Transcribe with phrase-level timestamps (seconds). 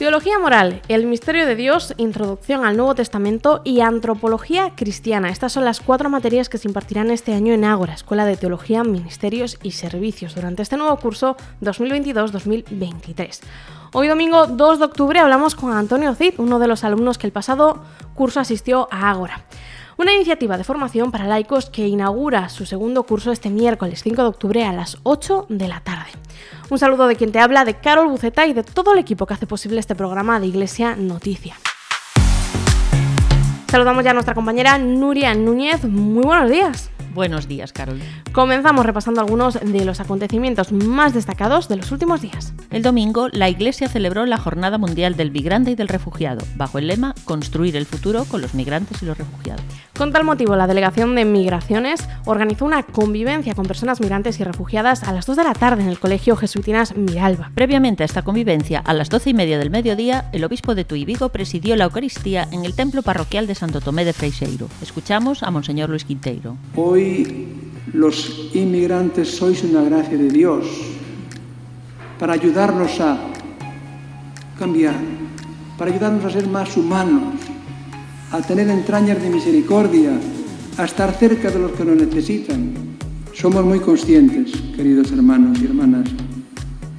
[0.00, 5.28] Teología moral, el misterio de Dios, introducción al Nuevo Testamento y antropología cristiana.
[5.28, 8.82] Estas son las cuatro materias que se impartirán este año en Ágora, Escuela de Teología,
[8.82, 13.40] Ministerios y Servicios, durante este nuevo curso 2022-2023.
[13.92, 17.34] Hoy domingo 2 de octubre hablamos con Antonio Cid, uno de los alumnos que el
[17.34, 19.44] pasado curso asistió a Ágora.
[19.98, 24.28] Una iniciativa de formación para laicos que inaugura su segundo curso este miércoles 5 de
[24.28, 26.08] octubre a las 8 de la tarde.
[26.68, 29.34] Un saludo de quien te habla, de Carol Buceta y de todo el equipo que
[29.34, 31.56] hace posible este programa de Iglesia Noticia.
[33.70, 35.84] Saludamos ya a nuestra compañera Nuria Núñez.
[35.84, 36.90] Muy buenos días.
[37.14, 38.00] Buenos días, Carol.
[38.32, 42.52] Comenzamos repasando algunos de los acontecimientos más destacados de los últimos días.
[42.70, 46.86] El domingo, la Iglesia celebró la Jornada Mundial del Migrante y del Refugiado, bajo el
[46.86, 49.64] lema Construir el futuro con los migrantes y los refugiados.
[50.00, 55.02] Con tal motivo, la Delegación de Migraciones organizó una convivencia con personas migrantes y refugiadas
[55.02, 57.50] a las 2 de la tarde en el Colegio Jesuitinas Miralba.
[57.54, 61.04] Previamente a esta convivencia, a las 12 y media del mediodía, el obispo de Tui
[61.04, 64.68] Vigo presidió la Eucaristía en el templo parroquial de Santo Tomé de Freixeiro.
[64.80, 66.56] Escuchamos a Monseñor Luis Quinteiro.
[66.76, 67.48] Hoy
[67.92, 70.64] los inmigrantes sois una gracia de Dios
[72.18, 73.18] para ayudarnos a
[74.58, 74.96] cambiar,
[75.76, 77.34] para ayudarnos a ser más humanos,
[78.30, 80.12] a tener entrañas de misericordia,
[80.76, 82.74] a estar cerca de los que lo necesitan.
[83.32, 86.08] Somos muy conscientes, queridos hermanos y hermanas,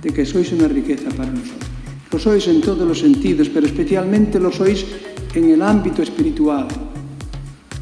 [0.02, 1.70] de que sois una riqueza para nosotros.
[2.12, 4.86] Lo sois en todos los sentidos, pero especialmente lo sois
[5.34, 6.68] en el ámbito espiritual.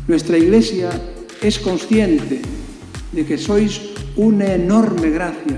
[0.08, 0.90] Nuestra Iglesia
[1.42, 2.42] es consciente
[3.12, 3.82] de que sois
[4.16, 5.58] una enorme gracia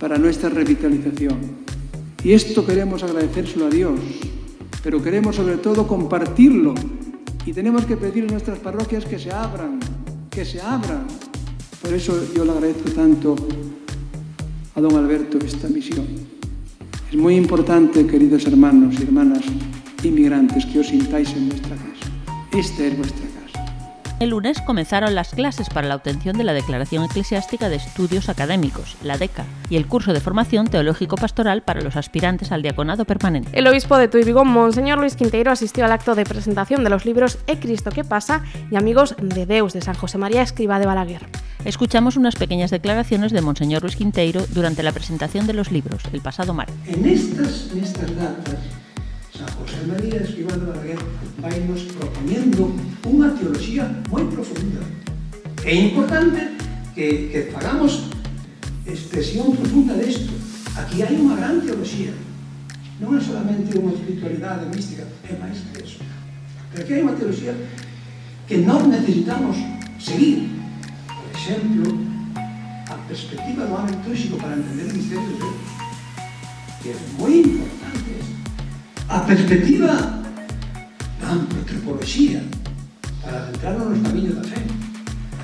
[0.00, 1.38] para nuestra revitalización.
[2.24, 4.00] Y esto queremos agradecérselo a Dios,
[4.82, 6.74] pero queremos sobre todo compartirlo
[7.46, 9.78] y tenemos que pedir a nuestras parroquias que se abran,
[10.30, 11.06] que se abran.
[11.80, 13.36] Por eso yo le agradezco tanto
[14.74, 16.06] a don Alberto esta misión.
[17.10, 19.44] Es muy importante, queridos hermanos y hermanas
[20.02, 22.10] inmigrantes, que os sintáis en vuestra casa.
[22.52, 23.33] Esta es vuestra casa.
[24.24, 28.96] El lunes comenzaron las clases para la obtención de la Declaración Eclesiástica de Estudios Académicos,
[29.02, 33.50] la DECA, y el curso de formación teológico-pastoral para los aspirantes al diaconado permanente.
[33.52, 37.04] El obispo de Tuy Vigo, Monseñor Luis Quinteiro, asistió al acto de presentación de los
[37.04, 40.86] libros E Cristo que pasa y Amigos de Deus de San José María Escriba de
[40.86, 41.26] Balaguer.
[41.66, 46.22] Escuchamos unas pequeñas declaraciones de Monseñor Luis Quinteiro durante la presentación de los libros, el
[46.22, 46.74] pasado martes.
[46.86, 48.56] En estas, en estas datas,
[49.34, 50.98] San José María Escribano Balaguer
[51.42, 52.70] vai nos propoñendo
[53.02, 54.78] unha teoloxía moi profunda
[55.64, 56.52] É importante
[56.94, 58.10] que, que fagamos
[58.84, 60.28] expresión profunda desto.
[60.76, 62.12] Aquí hai unha gran teoloxía.
[63.00, 66.04] Non é solamente unha espiritualidade mística, é máis que eso.
[66.68, 67.56] Pero aquí hai unha teoloxía
[68.44, 69.56] que non necesitamos
[69.96, 70.52] seguir.
[71.08, 71.88] Por exemplo,
[72.92, 75.64] a perspectiva do ámbito litúrgico para entender o misterio de Deus,
[76.84, 78.43] que é moi importante esto.
[79.08, 79.94] A perspectiva
[81.20, 82.40] da antropoloxía
[83.22, 84.60] para adentrarnos nos camiños da fe.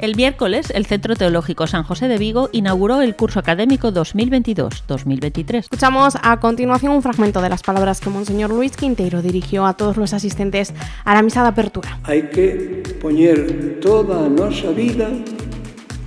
[0.00, 5.58] El miércoles, el Centro Teológico San José de Vigo inauguró el curso académico 2022-2023.
[5.58, 9.98] Escuchamos a continuación un fragmento de las palabras que Monseñor Luis Quinteiro dirigió a todos
[9.98, 10.72] los asistentes
[11.04, 12.00] a la misa de apertura.
[12.08, 15.12] Hai que poñer toda a nosa vida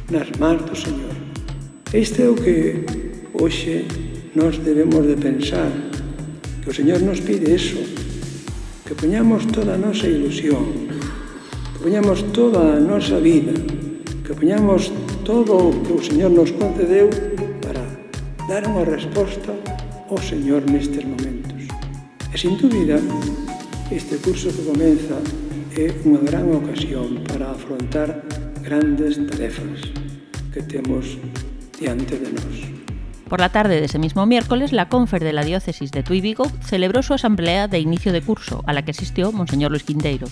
[0.09, 1.13] nas mans do Señor.
[1.94, 2.81] Este é o que
[3.38, 3.86] hoxe
[4.34, 5.69] nos debemos de pensar,
[6.63, 7.75] Que o Señor nos pide eso,
[8.88, 10.88] que poñamos toda a nosa ilusión,
[11.75, 13.51] que poñamos toda a nosa vida,
[14.24, 14.88] que poñamos
[15.28, 17.12] todo o que o Señor nos concedeu
[17.59, 17.84] para
[18.47, 19.51] dar unha resposta
[20.07, 21.68] ao Señor nestes momentos.
[22.31, 22.95] E sin dúbida,
[23.91, 25.19] este curso que comeza
[25.75, 28.24] é unha gran ocasión para afrontar
[28.63, 29.84] grandes tarefas
[30.56, 31.19] que temos
[31.75, 32.72] diante de nós.
[33.33, 36.45] Por la tarde de ese mismo miércoles, la Confer de la Diócesis de Tuy Vigo
[36.63, 40.27] celebró su asamblea de inicio de curso, a la que asistió Monseñor Luis Quinteiro.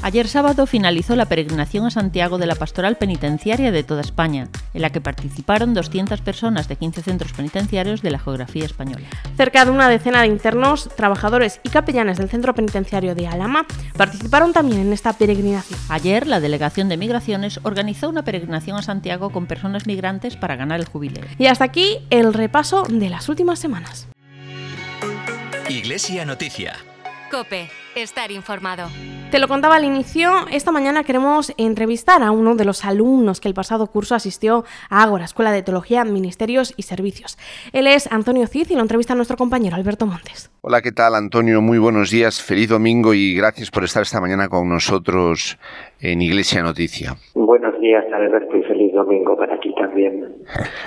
[0.00, 4.82] Ayer sábado finalizó la peregrinación a Santiago de la Pastoral Penitenciaria de toda España, en
[4.82, 9.06] la que participaron 200 personas de 15 centros penitenciarios de la geografía española.
[9.36, 13.66] Cerca de una decena de internos, trabajadores y capellanes del centro penitenciario de Alama
[13.96, 15.78] participaron también en esta peregrinación.
[15.88, 20.78] Ayer, la Delegación de Migraciones organizó una peregrinación a Santiago con personas migrantes para ganar
[20.78, 21.24] el jubileo.
[21.38, 24.06] Y hasta aquí el repaso de las últimas semanas.
[25.68, 26.76] Iglesia Noticia.
[27.30, 28.88] Cope, estar informado.
[29.30, 33.48] Te lo contaba al inicio, esta mañana queremos entrevistar a uno de los alumnos que
[33.48, 37.36] el pasado curso asistió a Ágora, Escuela de Teología, Ministerios y Servicios.
[37.74, 40.50] Él es Antonio Cid y lo entrevista nuestro compañero Alberto Montes.
[40.62, 41.60] Hola, ¿qué tal Antonio?
[41.60, 45.58] Muy buenos días, feliz domingo y gracias por estar esta mañana con nosotros
[46.00, 47.16] en Iglesia Noticia.
[47.78, 50.42] Buenos días Alberto y feliz domingo para ti también.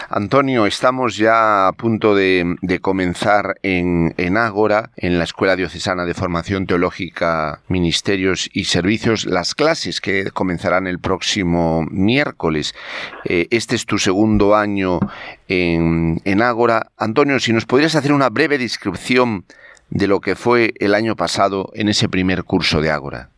[0.09, 6.13] Antonio, estamos ya a punto de, comenzar en, en Ágora, en la Escuela Diocesana de
[6.13, 12.73] Formación Teológica, Ministerios y Servicios, las clases que comenzarán el próximo miércoles.
[13.23, 14.99] Eh, este es tu segundo año
[15.47, 16.87] en, en Ágora.
[16.97, 19.45] Antonio, si nos podrías hacer una breve descripción
[19.89, 23.29] de lo que fue el año pasado en ese primer curso de Ágora.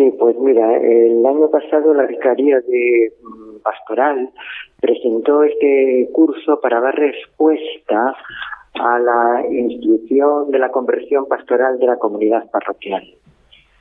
[0.00, 4.30] Sí, pues mira, el año pasado la Vicaría de mm, Pastoral
[4.80, 8.16] presentó este curso para dar respuesta
[8.80, 13.02] a la instrucción de la conversión pastoral de la comunidad parroquial.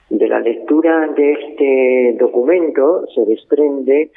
[0.09, 4.11] De la lectura de este documento se desprende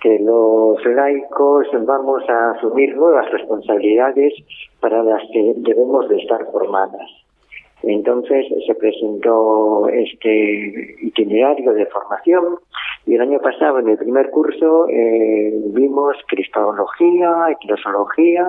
[0.00, 4.34] que los laicos vamos a asumir nuevas responsabilidades
[4.80, 7.23] para las que debemos de estar formadas.
[7.86, 12.58] Entonces se presentó este itinerario de formación
[13.06, 18.46] y el año pasado en el primer curso eh, vimos cristología, eclosología,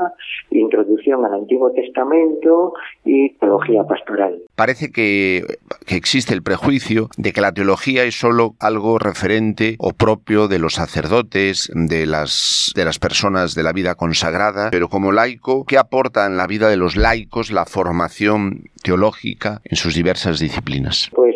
[0.52, 2.74] introducción al Antiguo Testamento
[3.04, 4.40] y teología pastoral.
[4.56, 5.44] Parece que,
[5.86, 10.60] que existe el prejuicio de que la teología es solo algo referente o propio de
[10.60, 15.78] los sacerdotes, de las, de las personas de la vida consagrada, pero como laico, ¿qué
[15.78, 21.10] aporta en la vida de los laicos la formación teológica en sus diversas disciplinas?
[21.14, 21.35] Pues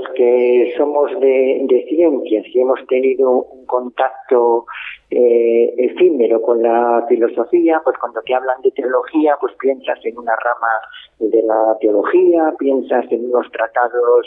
[0.00, 4.66] los que somos de, ciencias y hemos tenido un contacto
[5.10, 10.32] eh, efímero con la filosofía, pues cuando te hablan de teología, pues piensas en una
[10.36, 14.26] rama de la teología, piensas en unos tratados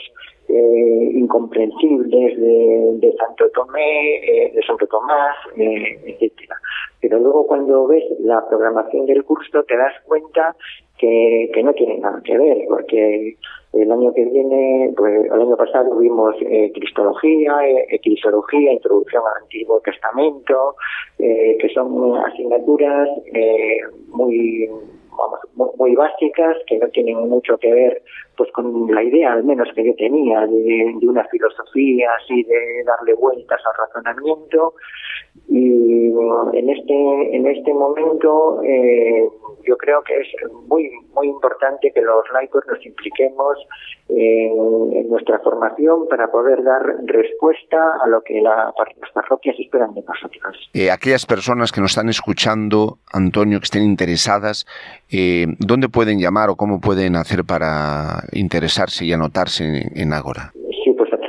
[0.49, 6.55] eh, incomprensibles de, Santo Tomé, eh, de Santo Tomás, etcétera.
[7.01, 10.55] Pero luego cuando ves la programación del curso te das cuenta
[11.03, 13.35] que, no tienen nada que ver, porque
[13.73, 19.81] el año que viene, pues el año pasado vimos eh, cristología, eh, introducción al Antiguo
[19.81, 20.75] Testamento,
[21.19, 24.69] eh, que son asignaturas eh, muy
[25.11, 28.01] vamos, muy, básicas que no tienen mucho que ver
[28.37, 32.83] pues con la idea al menos que yo tenía de, de una filosofía así de
[32.85, 34.73] darle vueltas al razonamiento
[35.47, 36.07] y
[36.53, 39.27] en este en este momento eh,
[39.65, 40.27] yo creo que es
[40.67, 43.57] muy muy importante que los laicos nos impliquemos
[44.09, 48.73] en, nuestra formación para poder dar respuesta a lo que las
[49.13, 50.69] parroquias esperan de nosotros.
[50.73, 54.65] Eh, aquellas personas que nos están escuchando, Antonio, que estén interesadas,
[55.11, 60.51] eh, ¿dónde pueden llamar o cómo pueden hacer para interesarse y anotarse en, en Ágora?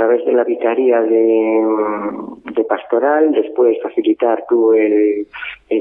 [0.05, 5.27] través de la vicaría de, pastoral, después facilitar tú el,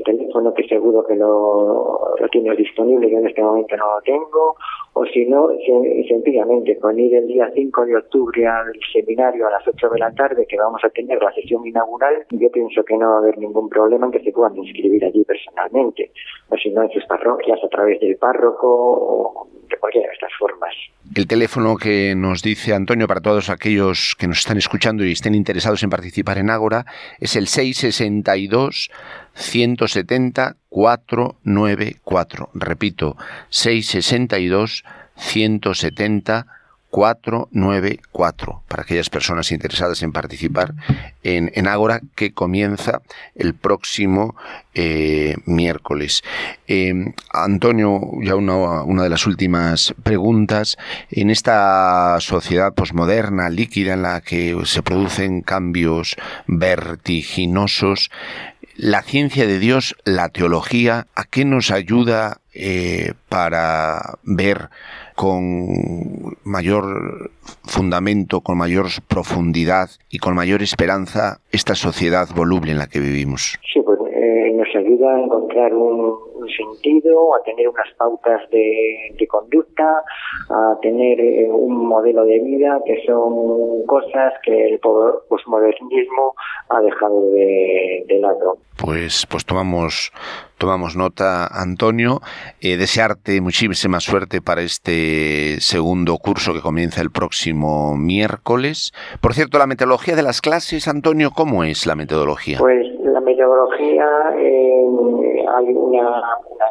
[0.06, 4.56] teléfono que seguro que lo, lo, tienes disponible, yo en este momento no lo tengo,
[4.94, 5.50] o si no,
[6.08, 10.12] sencillamente con ir el día 5 de octubre al seminario a las 8 de la
[10.12, 13.38] tarde, que vamos a tener la sesión inaugural, yo pienso que no va a haber
[13.38, 16.12] ningún problema en que se puedan inscribir allí personalmente,
[16.50, 20.34] o si no en sus parroquias a través del párroco o de cualquiera de estas
[20.38, 20.74] formas.
[21.16, 25.36] El teléfono que nos dice Antonio para todos aquellos que nos están escuchando y estén
[25.36, 26.86] interesados en participar en Ágora
[27.20, 28.90] es el 662
[29.36, 32.50] 170 494.
[32.56, 33.16] Repito,
[33.50, 34.84] 662
[35.16, 36.63] 170 494
[38.68, 40.76] para aquellas personas interesadas en participar
[41.24, 43.02] en, en Ágora que comienza
[43.36, 44.36] el próximo
[44.76, 46.22] eh, miércoles.
[46.68, 50.78] Em, Antonio, ya una, una, de las últimas preguntas.
[51.10, 58.12] En esta sociedad posmoderna, líquida, en la que se producen cambios vertiginosos,
[58.76, 64.70] la ciencia de Dios, la teología, ¿a qué nos ayuda eh, para ver
[65.16, 67.32] con mayor
[67.64, 73.60] fundamento, con mayor profundidad y con mayor esperanza esta sociedad voluble en la que vivimos?
[73.74, 76.18] Pues eh, nos ayuda a encontrar un,
[76.58, 80.04] sentido, a tener unas pautas de, conducta,
[80.50, 86.36] a tener eh, un modelo de vida que son cosas que el posmodernismo
[86.70, 88.58] ha dejado de, de lado.
[88.78, 90.12] Pues, pues tomamos
[90.64, 92.22] tomamos nota, Antonio.
[92.62, 98.94] Eh, desearte muchísima suerte para este segundo curso que comienza el próximo miércoles.
[99.20, 102.60] Por cierto, la metodología de las clases, Antonio, ¿cómo es la metodología?
[102.60, 102.88] Pues
[103.44, 104.08] metodología,
[104.38, 106.22] eh, hay una,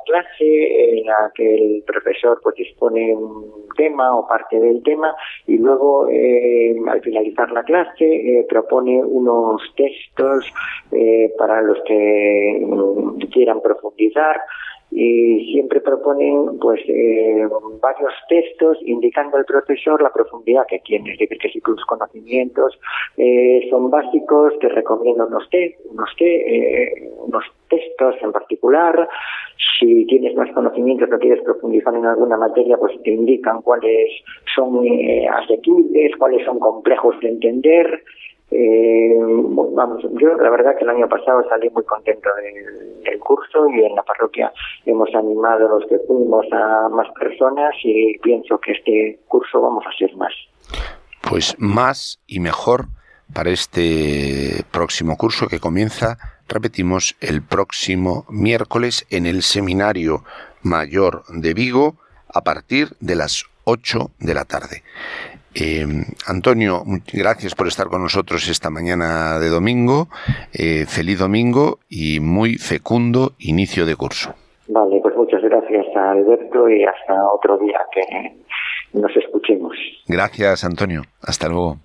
[0.05, 5.15] clase en la que el profesor pues dispone un tema o parte del tema
[5.47, 10.53] y luego eh, al finalizar la clase eh, propone unos textos
[11.39, 14.41] para los que mm, quieran profundizar
[14.95, 17.49] y siempre proponen pues eh,
[17.81, 22.79] varios textos indicando al profesor la profundidad que tiene, es decir, que si tus conocimientos
[23.17, 29.09] eh, son básicos, te recomiendo unos, te, unos, eh, unos textos en particular,
[29.81, 34.11] si tienes más conocimientos o quieres profundizar en alguna materia, pues te indican cuáles
[34.55, 34.85] son
[35.43, 38.03] asequibles, cuáles son complejos de entender,
[38.55, 39.17] eh,
[39.75, 43.95] vamos, yo la verdad que el año pasado salí muy contento del, curso y en
[43.95, 44.53] la parroquia
[44.85, 49.97] hemos animado los que fuimos a más personas y pienso que este curso vamos a
[49.97, 50.33] ser más.
[51.23, 52.87] Pues más y mejor
[53.33, 56.19] para este próximo curso que comienza,
[56.49, 60.25] repetimos, el próximo miércoles en el Seminario
[60.63, 61.95] Mayor de Vigo
[62.35, 64.83] a partir de las 8 de la tarde.
[65.55, 65.87] Eh,
[66.27, 66.83] Antonio,
[67.13, 70.09] gracias por estar con nosotros esta mañana de domingo.
[70.53, 74.35] Eh, feliz domingo y muy fecundo inicio de curso.
[74.69, 78.33] Vale, pues muchas gracias a Alberto y hasta otro día que
[78.99, 79.77] nos escuchemos.
[80.07, 81.03] Gracias, Antonio.
[81.21, 81.79] Hasta luego.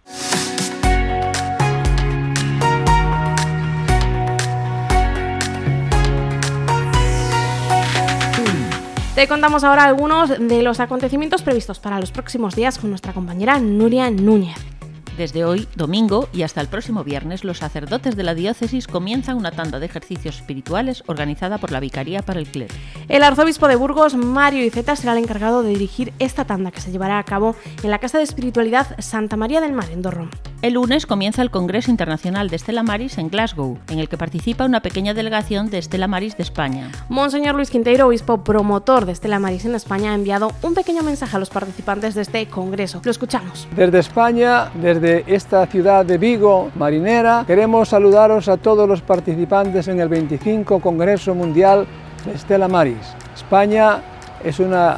[9.17, 13.57] Te contamos ahora algunos de los acontecimientos previstos para los próximos días con nuestra compañera
[13.57, 14.76] Nuria Núñez.
[15.17, 19.49] Desde hoy, domingo, y hasta el próximo viernes, los sacerdotes de la diócesis comienzan una
[19.49, 22.75] tanda de ejercicios espirituales organizada por la Vicaría para el Clero.
[23.09, 26.91] El arzobispo de Burgos, Mario Iceta, será el encargado de dirigir esta tanda que se
[26.91, 30.29] llevará a cabo en la Casa de Espiritualidad Santa María del Mar, en Dorron.
[30.61, 34.65] El lunes comienza el Congreso Internacional de Estela Maris en Glasgow, en el que participa
[34.65, 36.91] una pequeña delegación de Estela Maris de España.
[37.09, 41.35] Monseñor Luis Quinteiro, obispo promotor de Estela Maris en España, ha enviado un pequeño mensaje
[41.35, 43.01] a los participantes de este congreso.
[43.03, 43.67] Lo escuchamos.
[43.75, 49.99] Desde España, desde esta ciudad de Vigo, marinera, queremos saludaros a todos los participantes en
[49.99, 51.87] el 25 Congreso Mundial
[52.25, 53.15] de Estela Maris.
[53.35, 54.01] España
[54.43, 54.97] es una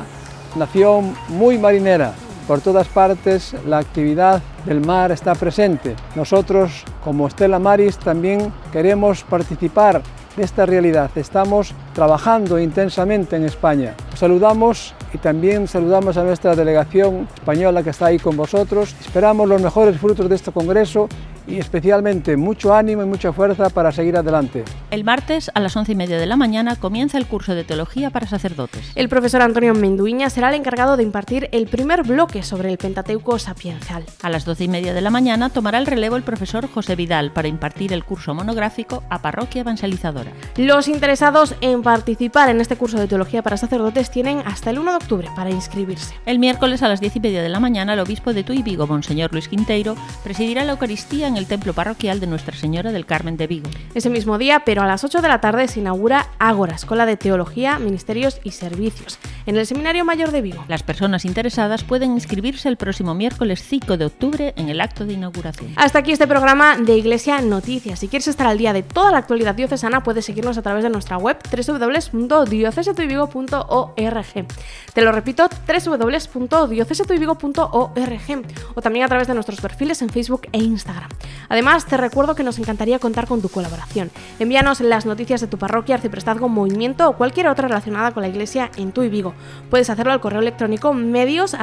[0.56, 2.14] nación muy marinera
[2.50, 5.96] por todas partes la actividad del mar está presente.
[6.16, 10.02] Nosotros, como Estela Maris, también queremos participar
[10.38, 11.12] esta realidad.
[11.16, 13.96] Estamos trabajando intensamente en España.
[14.16, 18.96] saludamos y también saludamos a nuestra delegación española que está ahí con vosotros.
[19.02, 21.08] Esperamos los mejores frutos de este Congreso
[21.48, 24.64] y especialmente mucho ánimo y mucha fuerza para seguir adelante.
[24.92, 28.10] El martes a las once y media de la mañana comienza el curso de teología
[28.10, 28.92] para sacerdotes.
[28.96, 33.40] El profesor Antonio Menduiña será el encargado de impartir el primer bloque sobre el Pentateuco
[33.40, 34.06] sapiencial.
[34.22, 37.32] A las doce y media de la mañana tomará el relevo el profesor José Vidal
[37.32, 40.32] para impartir el curso monográfico a Parroquia Evangelizadora.
[40.58, 44.92] Los interesados en participar en este curso de teología para sacerdotes tienen hasta el 1
[44.92, 46.16] de octubre para inscribirse.
[46.26, 48.88] El miércoles a las diez y media de la mañana el obispo de Tuy Vigo,
[48.88, 53.38] Monseñor Luis Quinteiro, presidirá la Eucaristía en el templo parroquial de Nuestra Señora del Carmen
[53.38, 53.70] de Vigo.
[53.94, 57.18] Ese mismo día, pero a las 8 de la tarde, se inaugura Ágora, Escuela de
[57.18, 59.20] Teología, Ministerios y Servicios,
[59.50, 60.64] en el Seminario Mayor de Vigo.
[60.68, 65.14] Las personas interesadas pueden inscribirse el próximo miércoles 5 de octubre en el acto de
[65.14, 65.74] inauguración.
[65.76, 67.98] Hasta aquí este programa de Iglesia Noticias.
[67.98, 70.92] Si quieres estar al día de toda la actualidad diocesana, puedes seguirnos a través de
[70.92, 74.48] nuestra web www.diocesetuyvigo.org.
[74.94, 81.10] Te lo repito, www.diocesetuyvigo.org o también a través de nuestros perfiles en Facebook e Instagram.
[81.50, 84.12] Además, te recuerdo que nos encantaría contar con tu colaboración.
[84.38, 88.70] Envíanos las noticias de tu parroquia, arciprestazgo, movimiento o cualquier otra relacionada con la iglesia
[88.78, 89.34] en tu y Vigo.
[89.70, 91.56] Puedes hacerlo al correo electrónico medios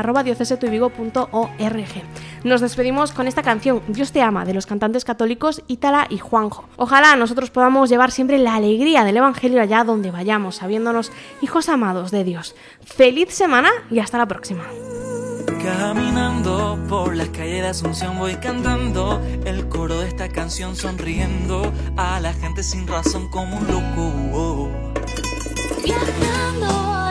[2.45, 6.65] Nos despedimos con esta canción Dios te ama de los cantantes católicos Ítala y Juanjo.
[6.77, 12.11] Ojalá nosotros podamos llevar siempre la alegría del Evangelio allá donde vayamos, sabiéndonos hijos amados
[12.11, 12.55] de Dios.
[12.85, 14.65] Feliz semana y hasta la próxima.
[15.63, 22.21] Caminando por las calles de Asunción voy cantando el coro de esta canción sonriendo a
[22.21, 24.71] la gente sin razón como un loco.
[25.85, 27.06] Viajando